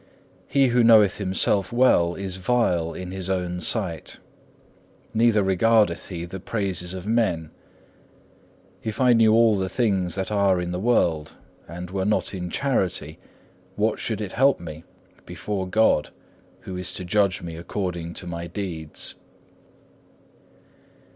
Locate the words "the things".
9.55-10.15